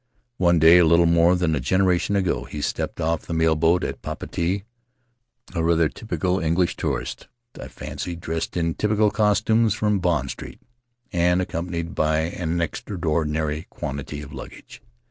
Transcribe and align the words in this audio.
One 0.37 0.57
day, 0.57 0.79
a 0.79 0.85
little 0.87 1.05
more 1.05 1.35
than 1.35 1.53
a 1.53 1.59
generation 1.59 2.15
ago, 2.15 2.45
he 2.45 2.59
stepped 2.63 2.99
off 2.99 3.27
the 3.27 3.35
mail 3.35 3.55
boat 3.55 3.83
at 3.83 4.01
Papeete— 4.01 4.63
a 5.53 5.63
rather 5.63 5.89
typical 5.89 6.39
English 6.39 6.75
tourist, 6.75 7.27
I 7.61 7.67
fancy— 7.67 8.15
dressed 8.15 8.57
in 8.57 8.63
Faery 8.63 8.65
Lands 8.65 8.73
of 8.73 8.75
the 8.77 8.77
South 8.77 8.77
Seas 8.77 8.77
tropical 8.79 9.11
costumes 9.55 9.73
from 9.75 9.99
Bond 9.99 10.31
Street 10.31 10.59
and 11.13 11.39
accompanied 11.39 11.93
by 11.93 12.21
an 12.21 12.61
extraordinary 12.61 13.67
quantity 13.69 14.23
of 14.23 14.33
luggage. 14.33 14.81